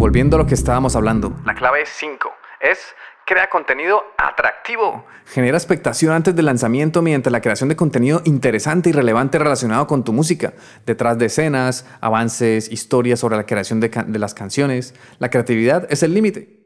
Volviendo 0.00 0.36
a 0.36 0.38
lo 0.38 0.46
que 0.46 0.54
estábamos 0.54 0.96
hablando, 0.96 1.36
la 1.44 1.54
clave 1.54 1.80
5 1.84 2.30
es 2.60 2.94
crea 3.30 3.48
contenido 3.48 4.02
atractivo. 4.18 5.04
Genera 5.24 5.56
expectación 5.56 6.12
antes 6.12 6.34
del 6.34 6.46
lanzamiento 6.46 7.00
mediante 7.00 7.30
la 7.30 7.40
creación 7.40 7.68
de 7.68 7.76
contenido 7.76 8.22
interesante 8.24 8.90
y 8.90 8.92
relevante 8.92 9.38
relacionado 9.38 9.86
con 9.86 10.02
tu 10.02 10.12
música. 10.12 10.52
Detrás 10.84 11.16
de 11.16 11.26
escenas, 11.26 11.86
avances, 12.00 12.68
historias 12.72 13.20
sobre 13.20 13.36
la 13.36 13.46
creación 13.46 13.78
de, 13.78 14.18
las 14.18 14.34
canciones. 14.34 14.96
La 15.20 15.30
creatividad 15.30 15.86
es 15.90 16.02
el 16.02 16.12
límite. 16.12 16.58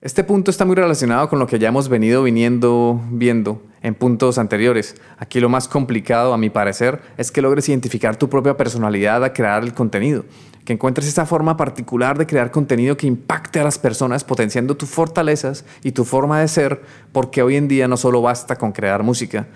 Este 0.00 0.24
punto 0.24 0.50
está 0.50 0.64
muy 0.64 0.74
relacionado 0.74 1.28
con 1.28 1.38
lo 1.38 1.46
que 1.46 1.60
ya 1.60 1.68
hemos 1.68 1.88
venido 1.88 2.24
viniendo 2.24 3.00
viendo 3.12 3.62
en 3.80 3.94
puntos 3.94 4.36
anteriores. 4.38 4.96
Aquí 5.16 5.38
lo 5.38 5.48
más 5.48 5.68
complicado, 5.68 6.34
a 6.34 6.38
mi 6.38 6.50
parecer, 6.50 7.02
es 7.18 7.30
que 7.30 7.40
logres 7.40 7.68
identificar 7.68 8.16
tu 8.16 8.28
propia 8.28 8.56
personalidad 8.56 9.22
a 9.22 9.32
crear 9.32 9.62
el 9.62 9.74
contenido 9.74 10.24
que 10.64 10.72
encuentres 10.72 11.08
esa 11.08 11.26
forma 11.26 11.56
particular 11.56 12.18
de 12.18 12.26
crear 12.26 12.50
contenido 12.50 12.96
que 12.96 13.06
impacte 13.06 13.60
a 13.60 13.64
las 13.64 13.78
personas, 13.78 14.24
potenciando 14.24 14.76
tus 14.76 14.88
fortalezas 14.88 15.64
y 15.82 15.92
tu 15.92 16.04
forma 16.04 16.40
de 16.40 16.48
ser, 16.48 16.82
porque 17.12 17.42
hoy 17.42 17.56
en 17.56 17.68
día 17.68 17.88
no 17.88 17.96
solo 17.96 18.22
basta 18.22 18.56
con 18.56 18.72
crear 18.72 19.02
música. 19.02 19.46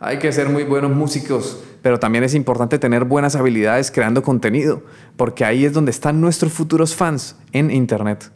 Hay 0.00 0.18
que 0.18 0.32
ser 0.32 0.48
muy 0.48 0.64
buenos 0.64 0.90
músicos, 0.90 1.62
pero 1.80 2.00
también 2.00 2.24
es 2.24 2.34
importante 2.34 2.78
tener 2.78 3.04
buenas 3.04 3.36
habilidades 3.36 3.90
creando 3.90 4.22
contenido, 4.22 4.82
porque 5.16 5.44
ahí 5.44 5.64
es 5.64 5.72
donde 5.72 5.92
están 5.92 6.20
nuestros 6.20 6.52
futuros 6.52 6.94
fans 6.94 7.36
en 7.52 7.70
Internet 7.70 8.32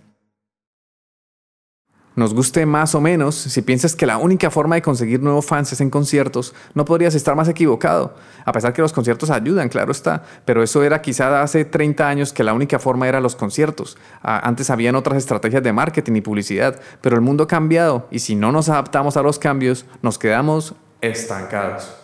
nos 2.16 2.34
guste 2.34 2.66
más 2.66 2.94
o 2.94 3.00
menos, 3.00 3.34
si 3.34 3.62
piensas 3.62 3.94
que 3.94 4.06
la 4.06 4.16
única 4.16 4.50
forma 4.50 4.74
de 4.74 4.82
conseguir 4.82 5.22
nuevos 5.22 5.46
fans 5.46 5.72
es 5.72 5.80
en 5.80 5.90
conciertos, 5.90 6.54
no 6.74 6.84
podrías 6.84 7.14
estar 7.14 7.36
más 7.36 7.48
equivocado. 7.48 8.16
A 8.44 8.52
pesar 8.52 8.72
que 8.72 8.82
los 8.82 8.92
conciertos 8.92 9.30
ayudan, 9.30 9.68
claro 9.68 9.92
está, 9.92 10.24
pero 10.44 10.62
eso 10.62 10.82
era 10.82 11.02
quizá 11.02 11.42
hace 11.42 11.64
30 11.64 12.08
años 12.08 12.32
que 12.32 12.42
la 12.42 12.54
única 12.54 12.78
forma 12.78 13.06
era 13.06 13.20
los 13.20 13.36
conciertos. 13.36 13.98
Antes 14.22 14.70
habían 14.70 14.96
otras 14.96 15.18
estrategias 15.18 15.62
de 15.62 15.72
marketing 15.72 16.16
y 16.16 16.20
publicidad, 16.22 16.80
pero 17.02 17.16
el 17.16 17.22
mundo 17.22 17.44
ha 17.44 17.48
cambiado 17.48 18.08
y 18.10 18.20
si 18.20 18.34
no 18.34 18.50
nos 18.50 18.68
adaptamos 18.68 19.16
a 19.16 19.22
los 19.22 19.38
cambios, 19.38 19.84
nos 20.00 20.18
quedamos 20.18 20.74
estancados. 21.02 21.94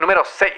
Número 0.00 0.22
6. 0.26 0.50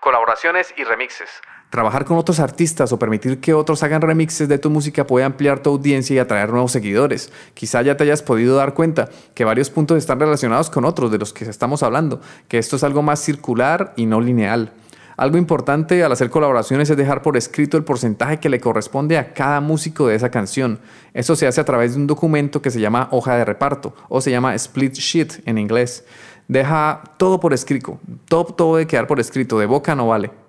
Colaboraciones 0.00 0.72
y 0.76 0.84
remixes. 0.84 1.28
Trabajar 1.70 2.06
con 2.06 2.16
otros 2.16 2.40
artistas 2.40 2.92
o 2.92 2.98
permitir 2.98 3.40
que 3.40 3.52
otros 3.52 3.82
hagan 3.82 4.00
remixes 4.00 4.48
de 4.48 4.58
tu 4.58 4.70
música 4.70 5.06
puede 5.06 5.26
ampliar 5.26 5.60
tu 5.60 5.68
audiencia 5.68 6.16
y 6.16 6.18
atraer 6.18 6.48
nuevos 6.48 6.72
seguidores. 6.72 7.30
Quizá 7.52 7.82
ya 7.82 7.94
te 7.94 8.04
hayas 8.04 8.22
podido 8.22 8.56
dar 8.56 8.72
cuenta 8.72 9.10
que 9.34 9.44
varios 9.44 9.68
puntos 9.68 9.98
están 9.98 10.18
relacionados 10.18 10.70
con 10.70 10.86
otros 10.86 11.12
de 11.12 11.18
los 11.18 11.34
que 11.34 11.44
estamos 11.44 11.82
hablando, 11.82 12.22
que 12.48 12.56
esto 12.56 12.76
es 12.76 12.84
algo 12.84 13.02
más 13.02 13.20
circular 13.20 13.92
y 13.96 14.06
no 14.06 14.22
lineal. 14.22 14.72
Algo 15.18 15.36
importante 15.36 16.02
al 16.04 16.12
hacer 16.12 16.30
colaboraciones 16.30 16.88
es 16.88 16.96
dejar 16.96 17.20
por 17.20 17.36
escrito 17.36 17.76
el 17.76 17.84
porcentaje 17.84 18.38
que 18.38 18.48
le 18.48 18.60
corresponde 18.60 19.18
a 19.18 19.34
cada 19.34 19.60
músico 19.60 20.06
de 20.06 20.14
esa 20.14 20.30
canción. 20.30 20.78
Eso 21.12 21.36
se 21.36 21.46
hace 21.46 21.60
a 21.60 21.64
través 21.64 21.94
de 21.94 22.00
un 22.00 22.06
documento 22.06 22.62
que 22.62 22.70
se 22.70 22.80
llama 22.80 23.08
hoja 23.10 23.36
de 23.36 23.44
reparto 23.44 23.94
o 24.08 24.22
se 24.22 24.30
llama 24.30 24.54
split 24.54 24.94
sheet 24.94 25.42
en 25.44 25.58
inglés. 25.58 26.06
Deja 26.46 27.02
todo 27.18 27.40
por 27.40 27.52
escrito, 27.52 27.98
todo, 28.26 28.44
todo 28.44 28.76
de 28.76 28.86
quedar 28.86 29.06
por 29.06 29.20
escrito, 29.20 29.58
de 29.58 29.66
boca 29.66 29.94
no 29.94 30.06
vale. 30.08 30.47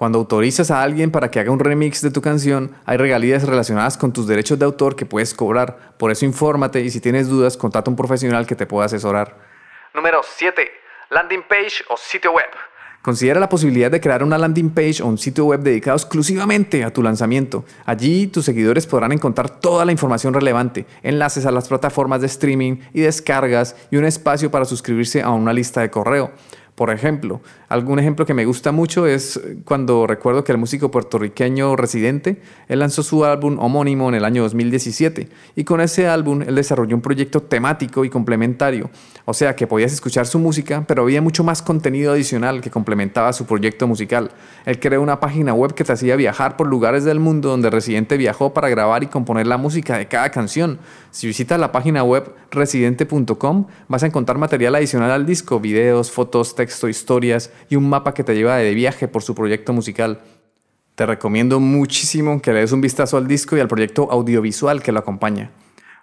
Cuando 0.00 0.18
autorizas 0.18 0.70
a 0.70 0.82
alguien 0.82 1.10
para 1.10 1.30
que 1.30 1.40
haga 1.40 1.50
un 1.50 1.58
remix 1.58 2.00
de 2.00 2.10
tu 2.10 2.22
canción, 2.22 2.74
hay 2.86 2.96
regalías 2.96 3.46
relacionadas 3.46 3.98
con 3.98 4.14
tus 4.14 4.26
derechos 4.26 4.58
de 4.58 4.64
autor 4.64 4.96
que 4.96 5.04
puedes 5.04 5.34
cobrar. 5.34 5.92
Por 5.98 6.10
eso 6.10 6.24
infórmate 6.24 6.80
y 6.80 6.88
si 6.88 7.02
tienes 7.02 7.28
dudas, 7.28 7.58
contacta 7.58 7.90
a 7.90 7.92
un 7.92 7.98
profesional 7.98 8.46
que 8.46 8.56
te 8.56 8.64
pueda 8.64 8.86
asesorar. 8.86 9.36
Número 9.92 10.22
7. 10.24 10.70
Landing 11.10 11.42
page 11.46 11.84
o 11.90 11.98
sitio 11.98 12.32
web. 12.32 12.48
Considera 13.02 13.40
la 13.40 13.50
posibilidad 13.50 13.90
de 13.90 14.00
crear 14.00 14.22
una 14.22 14.38
landing 14.38 14.70
page 14.70 15.02
o 15.02 15.06
un 15.06 15.18
sitio 15.18 15.44
web 15.44 15.60
dedicado 15.60 15.98
exclusivamente 15.98 16.82
a 16.82 16.92
tu 16.92 17.02
lanzamiento. 17.02 17.66
Allí 17.84 18.26
tus 18.26 18.46
seguidores 18.46 18.86
podrán 18.86 19.12
encontrar 19.12 19.60
toda 19.60 19.84
la 19.84 19.92
información 19.92 20.32
relevante, 20.32 20.86
enlaces 21.02 21.44
a 21.44 21.50
las 21.50 21.68
plataformas 21.68 22.22
de 22.22 22.26
streaming 22.26 22.76
y 22.94 23.00
descargas 23.00 23.76
y 23.90 23.98
un 23.98 24.06
espacio 24.06 24.50
para 24.50 24.64
suscribirse 24.64 25.20
a 25.20 25.28
una 25.28 25.52
lista 25.52 25.82
de 25.82 25.90
correo. 25.90 26.30
Por 26.80 26.88
ejemplo, 26.88 27.42
algún 27.68 27.98
ejemplo 27.98 28.24
que 28.24 28.32
me 28.32 28.46
gusta 28.46 28.72
mucho 28.72 29.06
es 29.06 29.38
cuando 29.66 30.06
recuerdo 30.06 30.44
que 30.44 30.52
el 30.52 30.56
músico 30.56 30.90
puertorriqueño 30.90 31.76
Residente, 31.76 32.40
él 32.68 32.78
lanzó 32.78 33.02
su 33.02 33.22
álbum 33.26 33.58
homónimo 33.58 34.08
en 34.08 34.14
el 34.14 34.24
año 34.24 34.44
2017 34.44 35.28
y 35.56 35.64
con 35.64 35.82
ese 35.82 36.08
álbum 36.08 36.40
él 36.40 36.54
desarrolló 36.54 36.96
un 36.96 37.02
proyecto 37.02 37.42
temático 37.42 38.06
y 38.06 38.08
complementario, 38.08 38.88
o 39.26 39.34
sea 39.34 39.54
que 39.54 39.66
podías 39.66 39.92
escuchar 39.92 40.26
su 40.26 40.38
música, 40.38 40.86
pero 40.88 41.02
había 41.02 41.20
mucho 41.20 41.44
más 41.44 41.60
contenido 41.60 42.12
adicional 42.12 42.62
que 42.62 42.70
complementaba 42.70 43.34
su 43.34 43.44
proyecto 43.44 43.86
musical. 43.86 44.30
Él 44.64 44.80
creó 44.80 45.02
una 45.02 45.20
página 45.20 45.52
web 45.52 45.74
que 45.74 45.84
te 45.84 45.92
hacía 45.92 46.16
viajar 46.16 46.56
por 46.56 46.66
lugares 46.66 47.04
del 47.04 47.20
mundo 47.20 47.50
donde 47.50 47.68
Residente 47.68 48.16
viajó 48.16 48.54
para 48.54 48.70
grabar 48.70 49.02
y 49.02 49.08
componer 49.08 49.46
la 49.46 49.58
música 49.58 49.98
de 49.98 50.08
cada 50.08 50.30
canción. 50.30 50.78
Si 51.10 51.26
visitas 51.26 51.60
la 51.60 51.72
página 51.72 52.04
web 52.04 52.32
residente.com 52.50 53.66
vas 53.88 54.02
a 54.02 54.06
encontrar 54.06 54.38
material 54.38 54.76
adicional 54.76 55.10
al 55.10 55.26
disco, 55.26 55.60
videos, 55.60 56.10
fotos, 56.10 56.54
textos, 56.54 56.69
historias 56.88 57.52
y 57.68 57.76
un 57.76 57.88
mapa 57.88 58.14
que 58.14 58.24
te 58.24 58.34
lleva 58.34 58.56
de 58.56 58.74
viaje 58.74 59.08
por 59.08 59.22
su 59.22 59.34
proyecto 59.34 59.72
musical. 59.72 60.20
Te 60.94 61.06
recomiendo 61.06 61.60
muchísimo 61.60 62.42
que 62.42 62.52
le 62.52 62.60
des 62.60 62.72
un 62.72 62.80
vistazo 62.80 63.16
al 63.16 63.26
disco 63.26 63.56
y 63.56 63.60
al 63.60 63.68
proyecto 63.68 64.08
audiovisual 64.10 64.82
que 64.82 64.92
lo 64.92 64.98
acompaña. 65.00 65.50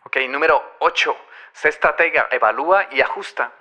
Ok, 0.06 0.18
número 0.30 0.62
8. 0.80 1.16
Sé 1.54 1.70
estratega, 1.70 2.28
evalúa 2.32 2.88
y 2.92 3.02
ajusta. 3.02 3.52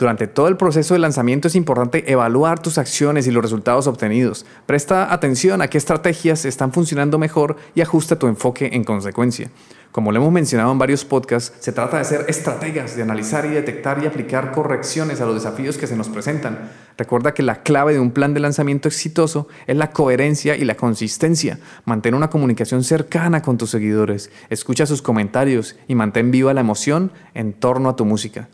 Durante 0.00 0.26
todo 0.26 0.48
el 0.48 0.56
proceso 0.56 0.94
de 0.94 1.00
lanzamiento 1.00 1.48
es 1.48 1.54
importante 1.54 2.10
evaluar 2.10 2.58
tus 2.58 2.78
acciones 2.78 3.26
y 3.26 3.30
los 3.30 3.42
resultados 3.42 3.86
obtenidos. 3.86 4.46
Presta 4.64 5.12
atención 5.12 5.60
a 5.60 5.68
qué 5.68 5.76
estrategias 5.76 6.46
están 6.46 6.72
funcionando 6.72 7.18
mejor 7.18 7.56
y 7.74 7.82
ajusta 7.82 8.18
tu 8.18 8.26
enfoque 8.26 8.70
en 8.72 8.82
consecuencia. 8.82 9.50
Como 9.92 10.12
lo 10.12 10.20
hemos 10.20 10.30
mencionado 10.30 10.70
en 10.70 10.78
varios 10.78 11.04
podcasts, 11.04 11.52
se 11.58 11.72
trata 11.72 11.98
de 11.98 12.04
ser 12.04 12.26
estrategas, 12.28 12.94
de 12.94 13.02
analizar 13.02 13.44
y 13.44 13.48
detectar 13.48 14.00
y 14.00 14.06
aplicar 14.06 14.52
correcciones 14.52 15.20
a 15.20 15.26
los 15.26 15.34
desafíos 15.34 15.78
que 15.78 15.88
se 15.88 15.96
nos 15.96 16.08
presentan. 16.08 16.70
Recuerda 16.96 17.34
que 17.34 17.42
la 17.42 17.64
clave 17.64 17.94
de 17.94 17.98
un 17.98 18.12
plan 18.12 18.32
de 18.32 18.38
lanzamiento 18.38 18.86
exitoso 18.86 19.48
es 19.66 19.76
la 19.76 19.90
coherencia 19.90 20.54
y 20.54 20.64
la 20.64 20.76
consistencia. 20.76 21.58
Mantén 21.86 22.14
una 22.14 22.30
comunicación 22.30 22.84
cercana 22.84 23.42
con 23.42 23.58
tus 23.58 23.70
seguidores, 23.70 24.30
escucha 24.48 24.86
sus 24.86 25.02
comentarios 25.02 25.74
y 25.88 25.96
mantén 25.96 26.30
viva 26.30 26.54
la 26.54 26.60
emoción 26.60 27.10
en 27.34 27.52
torno 27.52 27.88
a 27.88 27.96
tu 27.96 28.04
música. 28.04 28.48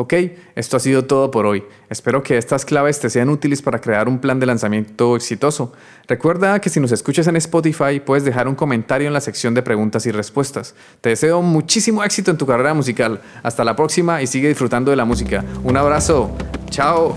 Ok, 0.00 0.14
esto 0.54 0.76
ha 0.76 0.80
sido 0.80 1.06
todo 1.06 1.32
por 1.32 1.44
hoy. 1.44 1.64
Espero 1.90 2.22
que 2.22 2.38
estas 2.38 2.64
claves 2.64 3.00
te 3.00 3.10
sean 3.10 3.30
útiles 3.30 3.62
para 3.62 3.80
crear 3.80 4.08
un 4.08 4.20
plan 4.20 4.38
de 4.38 4.46
lanzamiento 4.46 5.16
exitoso. 5.16 5.72
Recuerda 6.06 6.60
que 6.60 6.70
si 6.70 6.78
nos 6.78 6.92
escuchas 6.92 7.26
en 7.26 7.34
Spotify 7.34 7.98
puedes 7.98 8.22
dejar 8.22 8.46
un 8.46 8.54
comentario 8.54 9.08
en 9.08 9.12
la 9.12 9.20
sección 9.20 9.54
de 9.54 9.62
preguntas 9.62 10.06
y 10.06 10.12
respuestas. 10.12 10.76
Te 11.00 11.08
deseo 11.08 11.42
muchísimo 11.42 12.04
éxito 12.04 12.30
en 12.30 12.38
tu 12.38 12.46
carrera 12.46 12.74
musical. 12.74 13.20
Hasta 13.42 13.64
la 13.64 13.74
próxima 13.74 14.22
y 14.22 14.28
sigue 14.28 14.46
disfrutando 14.46 14.92
de 14.92 14.96
la 14.96 15.04
música. 15.04 15.44
Un 15.64 15.76
abrazo. 15.76 16.30
Chao. 16.70 17.16